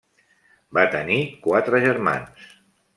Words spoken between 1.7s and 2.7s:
germans.